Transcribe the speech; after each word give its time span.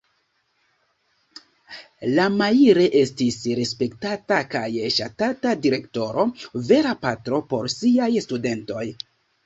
Lemaire 2.19 2.87
estis 3.03 3.39
respektata 3.61 4.41
kaj 4.57 4.65
ŝatata 4.99 5.55
direktoro, 5.69 6.29
vera 6.75 6.99
patro 7.07 7.47
por 7.55 7.75
siaj 7.81 8.15
studentoj. 8.29 8.87